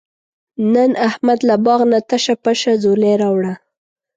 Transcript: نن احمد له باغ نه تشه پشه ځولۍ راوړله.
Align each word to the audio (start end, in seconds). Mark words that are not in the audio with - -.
نن 0.73 0.91
احمد 1.07 1.39
له 1.47 1.55
باغ 1.65 1.81
نه 1.91 1.99
تشه 2.09 2.35
پشه 2.43 2.73
ځولۍ 2.83 3.13
راوړله. 3.21 3.53